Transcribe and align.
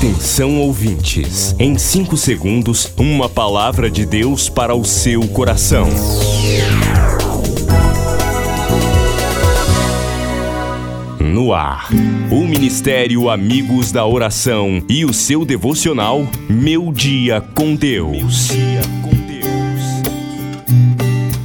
Atenção 0.00 0.58
ouvintes, 0.58 1.54
em 1.58 1.76
5 1.76 2.16
segundos, 2.16 2.90
uma 2.96 3.28
palavra 3.28 3.90
de 3.90 4.06
Deus 4.06 4.48
para 4.48 4.74
o 4.74 4.82
seu 4.82 5.28
coração. 5.28 5.86
No 11.20 11.52
ar, 11.52 11.90
o 12.30 12.46
Ministério 12.46 13.28
Amigos 13.28 13.92
da 13.92 14.06
Oração 14.06 14.82
e 14.88 15.04
o 15.04 15.12
seu 15.12 15.44
devocional 15.44 16.26
Meu 16.48 16.90
Dia 16.90 17.42
com 17.54 17.74
Deus. 17.74 18.48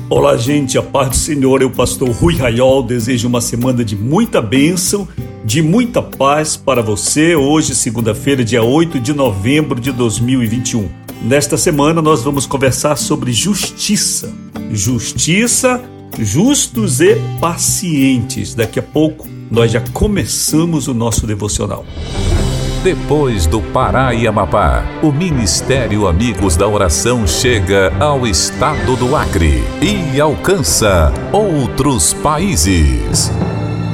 Olá, 0.09 0.37
gente, 0.37 0.77
a 0.77 0.81
paz 0.81 1.09
do 1.09 1.15
Senhor, 1.17 1.61
eu, 1.61 1.69
pastor 1.69 2.09
Rui 2.09 2.37
Raiol, 2.37 2.83
desejo 2.83 3.27
uma 3.27 3.41
semana 3.41 3.83
de 3.83 3.97
muita 3.97 4.41
bênção 4.41 5.05
de 5.45 5.61
muita 5.61 6.01
paz 6.01 6.57
para 6.57 6.81
você. 6.81 7.35
Hoje, 7.35 7.75
segunda-feira, 7.75 8.43
dia 8.43 8.63
8 8.63 8.99
de 8.99 9.13
novembro 9.13 9.79
de 9.79 9.91
2021. 9.91 10.89
Nesta 11.21 11.55
semana, 11.55 12.01
nós 12.01 12.23
vamos 12.23 12.47
conversar 12.47 12.95
sobre 12.95 13.31
justiça. 13.31 14.33
Justiça, 14.71 15.83
justos 16.17 16.99
e 16.99 17.15
pacientes. 17.39 18.55
Daqui 18.55 18.79
a 18.79 18.83
pouco, 18.83 19.27
nós 19.51 19.71
já 19.71 19.81
começamos 19.93 20.87
o 20.87 20.95
nosso 20.95 21.27
devocional. 21.27 21.85
Depois 22.83 23.45
do 23.45 23.61
Pará 23.61 24.15
e 24.15 24.27
Amapá, 24.27 24.83
o 25.03 25.11
Ministério 25.11 26.07
Amigos 26.07 26.55
da 26.57 26.67
Oração 26.67 27.27
chega 27.27 27.93
ao 27.99 28.25
estado 28.25 28.95
do 28.95 29.15
Acre 29.15 29.63
e 29.79 30.19
alcança 30.19 31.13
outros 31.31 32.13
países. 32.13 33.31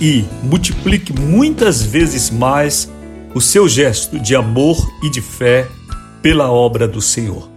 e 0.00 0.24
multiplique 0.42 1.12
muitas 1.12 1.82
vezes 1.82 2.30
mais 2.30 2.90
o 3.34 3.40
seu 3.40 3.68
gesto 3.68 4.18
de 4.18 4.34
amor 4.34 4.76
e 5.02 5.10
de 5.10 5.20
fé 5.20 5.68
pela 6.22 6.50
obra 6.50 6.88
do 6.88 7.00
Senhor. 7.00 7.48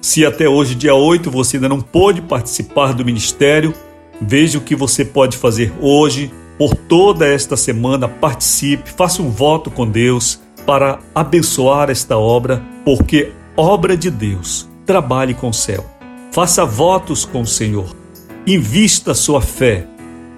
Se 0.00 0.24
até 0.24 0.48
hoje, 0.48 0.74
dia 0.74 0.94
8, 0.94 1.30
você 1.30 1.56
ainda 1.56 1.68
não 1.68 1.80
pôde 1.80 2.22
participar 2.22 2.92
do 2.92 3.04
ministério, 3.04 3.74
veja 4.20 4.58
o 4.58 4.62
que 4.62 4.76
você 4.76 5.04
pode 5.04 5.36
fazer 5.36 5.72
hoje, 5.80 6.30
por 6.56 6.74
toda 6.74 7.26
esta 7.26 7.56
semana. 7.56 8.08
Participe, 8.08 8.90
faça 8.90 9.22
um 9.22 9.30
voto 9.30 9.70
com 9.70 9.88
Deus 9.88 10.40
para 10.66 10.98
abençoar 11.14 11.90
esta 11.90 12.16
obra, 12.16 12.62
porque 12.84 13.32
obra 13.56 13.96
de 13.96 14.10
Deus, 14.10 14.68
trabalhe 14.84 15.34
com 15.34 15.48
o 15.48 15.54
céu. 15.54 15.84
Faça 16.30 16.64
votos 16.64 17.24
com 17.24 17.40
o 17.40 17.46
Senhor 17.46 17.96
Invista 18.48 19.12
sua 19.12 19.42
fé, 19.42 19.86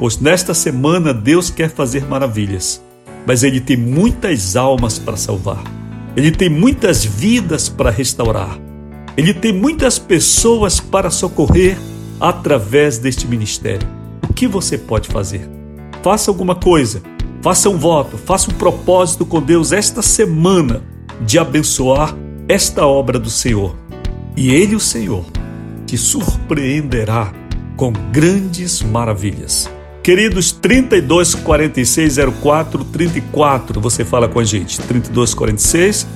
pois 0.01 0.19
nesta 0.19 0.55
semana 0.55 1.13
Deus 1.13 1.51
quer 1.51 1.69
fazer 1.69 2.07
maravilhas, 2.07 2.83
mas 3.27 3.43
Ele 3.43 3.61
tem 3.61 3.77
muitas 3.77 4.57
almas 4.57 4.99
para 4.99 5.15
salvar, 5.15 5.63
Ele 6.17 6.31
tem 6.31 6.49
muitas 6.49 7.05
vidas 7.05 7.69
para 7.69 7.91
restaurar, 7.91 8.59
Ele 9.15 9.35
tem 9.35 9.53
muitas 9.53 9.99
pessoas 9.99 10.81
para 10.81 11.11
socorrer 11.11 11.77
através 12.19 12.97
deste 12.97 13.29
ministério. 13.29 13.87
O 14.27 14.33
que 14.33 14.49
você 14.49 14.79
pode 14.79 15.07
fazer? 15.07 15.47
Faça 16.03 16.31
alguma 16.31 16.55
coisa, 16.55 17.03
faça 17.43 17.69
um 17.69 17.77
voto, 17.77 18.17
faça 18.17 18.51
um 18.51 18.55
propósito 18.55 19.27
com 19.27 19.43
Deus 19.43 19.71
esta 19.71 20.01
semana 20.01 20.83
de 21.27 21.39
abençoar 21.39 22.17
esta 22.49 22.87
obra 22.87 23.19
do 23.19 23.29
Senhor. 23.29 23.77
E 24.35 24.51
Ele, 24.51 24.75
o 24.75 24.81
Senhor, 24.81 25.27
te 25.85 25.99
surpreenderá 25.99 27.35
com 27.77 27.93
grandes 28.11 28.81
maravilhas. 28.81 29.69
Queridos 30.03 30.51
32 30.51 31.35
46 31.35 32.17
04 32.43 32.85
34, 32.85 33.81
você 33.81 34.05
fala 34.05 34.29
com 34.29 34.41
a 34.41 34.45
gente. 34.45 34.81
32 34.81 35.35
46 35.35 36.07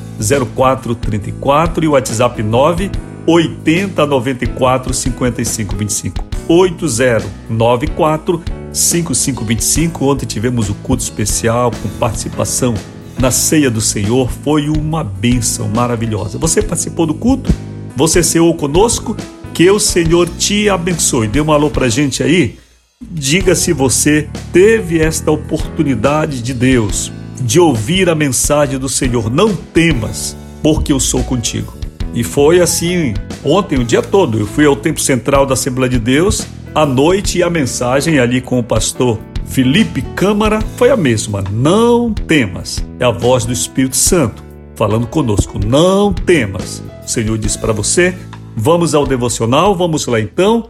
04 0.55 0.95
34 0.95 1.84
e 1.84 1.89
o 1.89 1.91
WhatsApp 1.93 2.43
9 2.43 2.91
80 3.27 4.06
94 4.06 4.95
55 4.95 5.77
25. 5.77 6.25
8094 6.49 8.43
5525. 8.72 10.05
Ontem 10.06 10.27
tivemos 10.27 10.71
o 10.71 10.75
culto 10.75 11.03
especial 11.03 11.71
com 11.71 11.89
participação 11.99 12.75
na 13.19 13.31
ceia 13.31 13.71
do 13.71 13.83
Senhor. 13.83 14.31
Foi 14.43 14.69
uma 14.71 15.05
bênção 15.05 15.69
maravilhosa. 15.69 16.39
Você 16.39 16.62
participou 16.62 17.06
do 17.06 17.15
culto? 17.15 17.53
Você 17.95 18.22
ceou 18.22 18.55
conosco? 18.55 19.15
Que 19.53 19.71
o 19.71 19.78
Senhor 19.78 20.28
te 20.28 20.69
abençoe. 20.71 21.28
Dê 21.28 21.41
um 21.41 21.53
alô 21.53 21.71
pra 21.71 21.89
gente 21.89 22.22
aí. 22.22 22.64
Diga 23.10 23.54
se 23.54 23.72
você 23.72 24.28
teve 24.53 25.00
esta 25.00 25.31
oportunidade 25.31 26.42
de 26.42 26.53
Deus 26.53 27.12
de 27.41 27.60
ouvir 27.60 28.09
a 28.09 28.15
mensagem 28.15 28.78
do 28.78 28.88
Senhor. 28.88 29.31
Não 29.31 29.54
temas, 29.54 30.37
porque 30.62 30.92
eu 30.92 31.00
sou 31.00 31.22
contigo. 31.22 31.75
E 32.15 32.22
foi 32.22 32.60
assim 32.60 33.15
ontem, 33.44 33.78
o 33.78 33.84
dia 33.84 34.03
todo. 34.03 34.38
Eu 34.38 34.47
fui 34.47 34.65
ao 34.65 34.76
Templo 34.76 35.03
Central 35.03 35.47
da 35.47 35.54
Assembleia 35.54 35.91
de 35.91 35.98
Deus 35.98 36.47
à 36.75 36.87
noite 36.87 37.38
e 37.38 37.42
a 37.42 37.50
mensagem 37.50 38.19
ali 38.19 38.41
com 38.41 38.59
o 38.59 38.65
pastor 38.65 39.19
Felipe 39.47 40.03
Câmara 40.16 40.60
foi 40.76 40.91
a 40.91 40.97
mesma. 40.97 41.44
Não 41.50 42.12
temas. 42.12 42.84
É 42.98 43.04
a 43.04 43.10
voz 43.10 43.44
do 43.44 43.53
Espírito 43.53 43.97
Santo 43.97 44.42
falando 44.75 45.06
conosco. 45.06 45.59
Não 45.65 46.12
temas. 46.12 46.82
O 47.04 47.09
Senhor 47.09 47.38
diz 47.38 47.56
para 47.56 47.72
você: 47.72 48.15
Vamos 48.56 48.94
ao 48.94 49.06
devocional, 49.06 49.75
vamos 49.75 50.06
lá 50.06 50.21
então. 50.21 50.66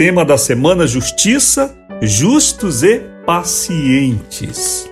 Tema 0.00 0.24
da 0.24 0.38
semana: 0.38 0.86
Justiça, 0.86 1.76
justos 2.00 2.82
e 2.82 3.02
pacientes. 3.26 4.90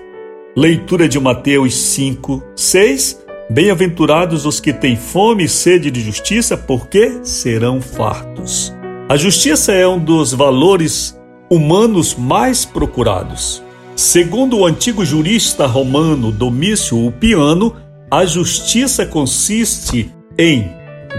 Leitura 0.55 1.09
de 1.09 1.19
Mateus 1.19 1.75
5, 1.75 2.43
6. 2.55 3.19
Bem-aventurados 3.49 4.45
os 4.45 4.59
que 4.59 4.71
têm 4.71 4.95
fome 4.95 5.45
e 5.45 5.49
sede 5.49 5.89
de 5.89 5.99
justiça, 5.99 6.55
porque 6.55 7.21
serão 7.23 7.81
fartos. 7.81 8.71
A 9.09 9.17
justiça 9.17 9.71
é 9.71 9.87
um 9.87 9.97
dos 9.97 10.31
valores 10.31 11.19
humanos 11.49 12.13
mais 12.13 12.63
procurados. 12.63 13.63
Segundo 13.95 14.59
o 14.59 14.65
antigo 14.67 15.03
jurista 15.03 15.65
romano 15.65 16.31
Domício 16.31 16.95
Ulpiano, 16.95 17.75
a 18.11 18.27
justiça 18.27 19.07
consiste 19.07 20.13
em 20.37 20.69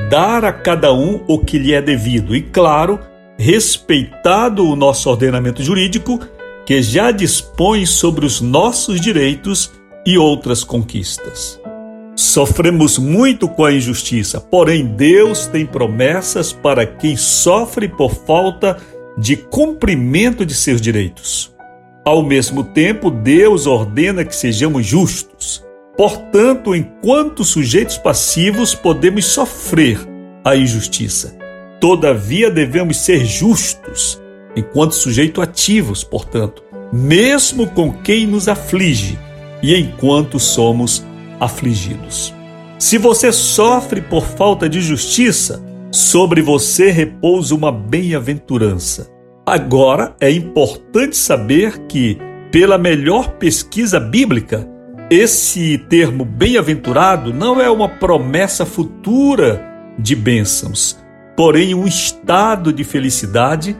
dar 0.08 0.44
a 0.44 0.52
cada 0.52 0.94
um 0.94 1.24
o 1.26 1.40
que 1.40 1.58
lhe 1.58 1.74
é 1.74 1.82
devido 1.82 2.36
e, 2.36 2.40
claro, 2.40 3.09
respeitado 3.40 4.66
o 4.66 4.76
nosso 4.76 5.08
ordenamento 5.08 5.62
jurídico, 5.62 6.20
que 6.66 6.82
já 6.82 7.10
dispõe 7.10 7.86
sobre 7.86 8.26
os 8.26 8.42
nossos 8.42 9.00
direitos 9.00 9.72
e 10.06 10.18
outras 10.18 10.62
conquistas. 10.62 11.58
Sofremos 12.14 12.98
muito 12.98 13.48
com 13.48 13.64
a 13.64 13.72
injustiça, 13.72 14.38
porém 14.38 14.84
Deus 14.84 15.46
tem 15.46 15.64
promessas 15.64 16.52
para 16.52 16.84
quem 16.84 17.16
sofre 17.16 17.88
por 17.88 18.14
falta 18.14 18.76
de 19.16 19.36
cumprimento 19.36 20.44
de 20.44 20.54
seus 20.54 20.78
direitos. 20.78 21.50
Ao 22.04 22.22
mesmo 22.22 22.62
tempo, 22.62 23.10
Deus 23.10 23.66
ordena 23.66 24.22
que 24.22 24.36
sejamos 24.36 24.84
justos. 24.84 25.64
Portanto, 25.96 26.74
enquanto 26.74 27.42
sujeitos 27.42 27.96
passivos, 27.96 28.74
podemos 28.74 29.24
sofrer 29.24 29.98
a 30.44 30.54
injustiça. 30.54 31.39
Todavia, 31.80 32.50
devemos 32.50 32.98
ser 32.98 33.24
justos, 33.24 34.20
enquanto 34.54 34.94
sujeitos 34.94 35.42
ativos, 35.42 36.04
portanto, 36.04 36.62
mesmo 36.92 37.66
com 37.68 37.90
quem 37.92 38.26
nos 38.26 38.48
aflige 38.48 39.18
e 39.62 39.74
enquanto 39.74 40.38
somos 40.38 41.04
afligidos. 41.40 42.34
Se 42.78 42.98
você 42.98 43.32
sofre 43.32 44.00
por 44.00 44.26
falta 44.26 44.68
de 44.68 44.80
justiça, 44.80 45.64
sobre 45.90 46.42
você 46.42 46.90
repousa 46.90 47.54
uma 47.54 47.72
bem-aventurança. 47.72 49.10
Agora 49.44 50.14
é 50.20 50.30
importante 50.30 51.16
saber 51.16 51.86
que, 51.86 52.18
pela 52.52 52.78
melhor 52.78 53.32
pesquisa 53.32 53.98
bíblica, 53.98 54.68
esse 55.10 55.78
termo 55.88 56.24
bem-aventurado 56.24 57.34
não 57.34 57.60
é 57.60 57.68
uma 57.68 57.88
promessa 57.88 58.64
futura 58.64 59.60
de 59.98 60.14
bênçãos, 60.14 60.96
porém 61.40 61.74
um 61.74 61.86
estado 61.86 62.70
de 62.70 62.84
felicidade 62.84 63.74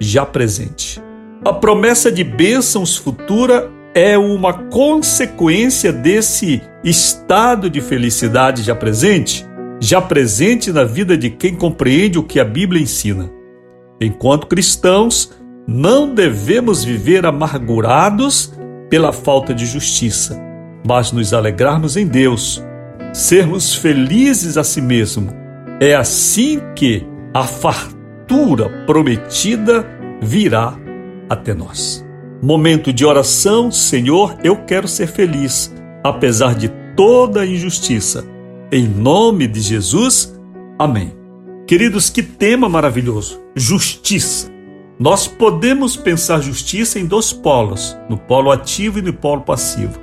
já 0.00 0.24
presente. 0.24 1.02
A 1.44 1.52
promessa 1.52 2.10
de 2.10 2.24
bênçãos 2.24 2.96
futura 2.96 3.70
é 3.94 4.16
uma 4.16 4.54
consequência 4.54 5.92
desse 5.92 6.62
estado 6.82 7.68
de 7.68 7.82
felicidade 7.82 8.62
já 8.62 8.74
presente, 8.74 9.44
já 9.78 10.00
presente 10.00 10.72
na 10.72 10.82
vida 10.82 11.14
de 11.14 11.28
quem 11.28 11.54
compreende 11.54 12.18
o 12.18 12.22
que 12.22 12.40
a 12.40 12.44
Bíblia 12.44 12.80
ensina. 12.80 13.30
Enquanto 14.00 14.46
cristãos, 14.46 15.30
não 15.68 16.14
devemos 16.14 16.84
viver 16.84 17.26
amargurados 17.26 18.50
pela 18.88 19.12
falta 19.12 19.52
de 19.52 19.66
justiça, 19.66 20.40
mas 20.88 21.12
nos 21.12 21.34
alegrarmos 21.34 21.98
em 21.98 22.06
Deus, 22.06 22.64
sermos 23.12 23.74
felizes 23.74 24.56
a 24.56 24.64
si 24.64 24.80
mesmo. 24.80 25.43
É 25.80 25.94
assim 25.94 26.60
que 26.76 27.04
a 27.32 27.42
fartura 27.44 28.68
prometida 28.86 29.84
virá 30.22 30.78
até 31.28 31.52
nós. 31.52 32.04
Momento 32.40 32.92
de 32.92 33.04
oração, 33.04 33.72
Senhor, 33.72 34.36
eu 34.44 34.56
quero 34.64 34.86
ser 34.86 35.08
feliz, 35.08 35.74
apesar 36.02 36.54
de 36.54 36.68
toda 36.96 37.40
a 37.40 37.46
injustiça. 37.46 38.24
Em 38.70 38.86
nome 38.86 39.48
de 39.48 39.60
Jesus, 39.60 40.38
amém. 40.78 41.12
Queridos, 41.66 42.08
que 42.08 42.22
tema 42.22 42.68
maravilhoso! 42.68 43.40
Justiça. 43.54 44.52
Nós 44.98 45.26
podemos 45.26 45.96
pensar 45.96 46.40
justiça 46.40 47.00
em 47.00 47.06
dois 47.06 47.32
polos, 47.32 47.96
no 48.08 48.16
polo 48.16 48.52
ativo 48.52 49.00
e 49.00 49.02
no 49.02 49.12
polo 49.12 49.40
passivo. 49.40 49.98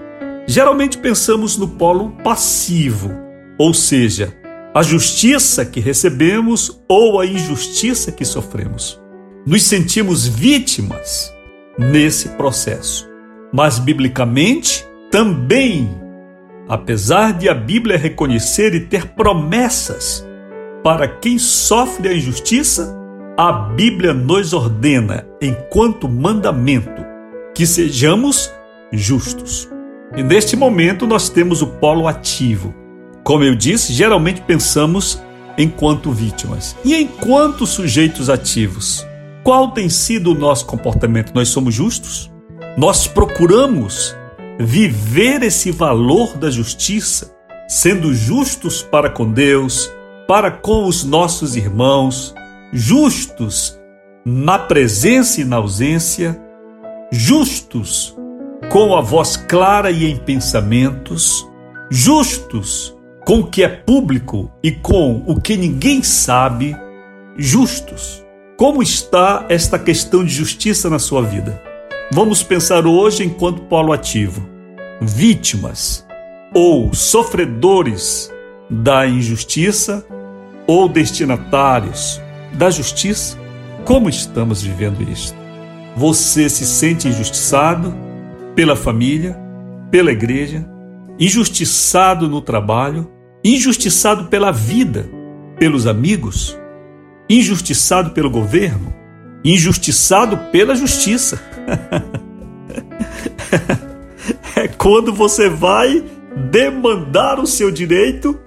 Geralmente 0.45 0.97
pensamos 0.97 1.57
no 1.57 1.67
polo 1.67 2.09
passivo, 2.23 3.09
ou 3.57 3.73
seja, 3.73 4.40
a 4.73 4.81
justiça 4.81 5.65
que 5.65 5.81
recebemos 5.81 6.81
ou 6.87 7.19
a 7.19 7.25
injustiça 7.25 8.11
que 8.11 8.23
sofremos. 8.23 9.01
Nos 9.45 9.63
sentimos 9.63 10.25
vítimas 10.25 11.33
nesse 11.77 12.29
processo. 12.29 13.09
Mas, 13.53 13.79
biblicamente, 13.79 14.85
também, 15.11 15.89
apesar 16.69 17.33
de 17.33 17.49
a 17.49 17.53
Bíblia 17.53 17.97
reconhecer 17.97 18.73
e 18.73 18.79
ter 18.79 19.07
promessas 19.07 20.25
para 20.81 21.07
quem 21.07 21.37
sofre 21.37 22.07
a 22.07 22.13
injustiça, 22.13 22.97
a 23.37 23.51
Bíblia 23.51 24.13
nos 24.13 24.53
ordena, 24.53 25.27
enquanto 25.41 26.07
mandamento, 26.07 27.03
que 27.53 27.65
sejamos 27.65 28.49
justos. 28.91 29.69
E 30.15 30.23
neste 30.23 30.55
momento 30.55 31.05
nós 31.05 31.29
temos 31.29 31.61
o 31.61 31.67
polo 31.67 32.07
ativo. 32.07 32.80
Como 33.23 33.43
eu 33.43 33.55
disse, 33.55 33.93
geralmente 33.93 34.41
pensamos 34.41 35.21
enquanto 35.57 36.11
vítimas 36.11 36.75
e 36.83 36.95
enquanto 36.95 37.65
sujeitos 37.65 38.29
ativos. 38.29 39.05
Qual 39.43 39.71
tem 39.71 39.89
sido 39.89 40.31
o 40.31 40.35
nosso 40.35 40.65
comportamento? 40.65 41.33
Nós 41.33 41.49
somos 41.49 41.73
justos? 41.73 42.31
Nós 42.77 43.07
procuramos 43.07 44.15
viver 44.59 45.43
esse 45.43 45.71
valor 45.71 46.37
da 46.37 46.49
justiça, 46.49 47.35
sendo 47.67 48.13
justos 48.13 48.81
para 48.81 49.09
com 49.09 49.31
Deus, 49.31 49.91
para 50.27 50.51
com 50.51 50.85
os 50.85 51.03
nossos 51.03 51.55
irmãos, 51.55 52.33
justos 52.71 53.79
na 54.23 54.57
presença 54.57 55.41
e 55.41 55.43
na 55.43 55.57
ausência, 55.57 56.39
justos 57.11 58.15
com 58.71 58.95
a 58.95 59.01
voz 59.01 59.35
clara 59.35 59.91
e 59.91 60.05
em 60.05 60.17
pensamentos, 60.17 61.45
justos 61.89 62.95
com 63.25 63.39
o 63.39 63.47
que 63.47 63.63
é 63.63 63.69
público 63.69 64.51
e 64.63 64.71
com 64.71 65.23
o 65.27 65.39
que 65.39 65.55
ninguém 65.55 66.03
sabe, 66.03 66.75
justos. 67.37 68.23
Como 68.57 68.81
está 68.81 69.45
esta 69.49 69.79
questão 69.79 70.23
de 70.23 70.31
justiça 70.31 70.89
na 70.89 70.99
sua 70.99 71.21
vida? 71.21 71.61
Vamos 72.11 72.43
pensar 72.43 72.85
hoje 72.85 73.23
enquanto 73.23 73.61
polo 73.63 73.93
ativo. 73.93 74.47
Vítimas 74.99 76.05
ou 76.53 76.93
sofredores 76.93 78.31
da 78.69 79.07
injustiça 79.07 80.05
ou 80.67 80.87
destinatários 80.87 82.21
da 82.53 82.69
justiça? 82.69 83.37
Como 83.85 84.09
estamos 84.09 84.61
vivendo 84.61 85.01
isto? 85.09 85.35
Você 85.95 86.49
se 86.49 86.65
sente 86.65 87.07
injustiçado 87.07 87.93
pela 88.55 88.75
família, 88.75 89.37
pela 89.89 90.11
igreja, 90.11 90.65
injustiçado 91.19 92.27
no 92.27 92.41
trabalho, 92.41 93.09
injustiçado 93.43 94.25
pela 94.25 94.51
vida, 94.51 95.09
pelos 95.57 95.87
amigos? 95.87 96.59
injustiçado 97.31 98.11
pelo 98.11 98.29
governo, 98.29 98.93
injustiçado 99.43 100.37
pela 100.51 100.75
justiça. 100.75 101.41
é 104.55 104.67
quando 104.67 105.13
você 105.13 105.49
vai 105.49 106.03
demandar 106.51 107.39
o 107.39 107.47
seu 107.47 107.71
direito 107.71 108.37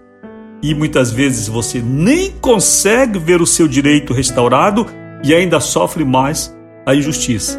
e 0.63 0.75
muitas 0.75 1.11
vezes 1.11 1.49
você 1.49 1.81
nem 1.81 2.31
consegue 2.31 3.19
ver 3.19 3.41
o 3.41 3.47
seu 3.47 3.67
direito 3.67 4.13
restaurado 4.13 4.87
e 5.23 5.35
ainda 5.35 5.61
sofre 5.61 6.05
mais 6.05 6.55
a 6.87 6.95
injustiça, 6.95 7.59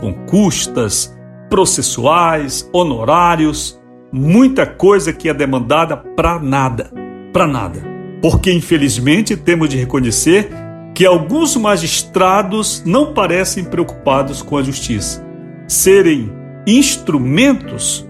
com 0.00 0.12
custas 0.26 1.16
processuais, 1.48 2.68
honorários, 2.72 3.80
muita 4.16 4.66
coisa 4.66 5.12
que 5.12 5.28
é 5.28 5.34
demandada 5.34 5.96
para 5.96 6.38
nada, 6.38 6.90
para 7.32 7.46
nada 7.46 7.96
porque 8.20 8.52
infelizmente 8.52 9.36
temos 9.36 9.68
de 9.68 9.76
reconhecer 9.76 10.48
que 10.94 11.04
alguns 11.04 11.56
magistrados 11.56 12.82
não 12.84 13.12
parecem 13.12 13.64
preocupados 13.64 14.42
com 14.42 14.56
a 14.56 14.62
justiça, 14.62 15.24
serem 15.68 16.32
instrumentos 16.66 18.06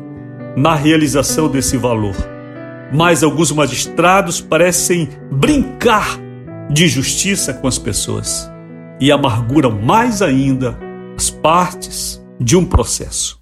na 0.56 0.74
realização 0.74 1.48
desse 1.48 1.76
valor. 1.76 2.14
Mas 2.92 3.24
alguns 3.24 3.50
magistrados 3.50 4.40
parecem 4.40 5.08
brincar 5.30 6.18
de 6.70 6.86
justiça 6.86 7.52
com 7.52 7.66
as 7.66 7.78
pessoas 7.78 8.50
e 9.00 9.10
amarguram 9.10 9.72
mais 9.72 10.22
ainda 10.22 10.78
as 11.16 11.28
partes 11.28 12.24
de 12.40 12.56
um 12.56 12.64
processo. 12.64 13.38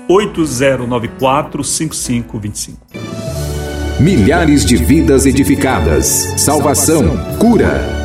98094 0.07 1.63
5525. 1.63 2.77
Milhares 3.99 4.65
de 4.65 4.75
vidas 4.75 5.25
edificadas, 5.25 6.05
salvação, 6.37 7.17
cura. 7.39 8.04